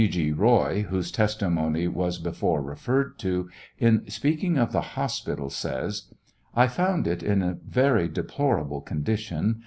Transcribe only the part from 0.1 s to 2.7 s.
Roy, whose testimony was before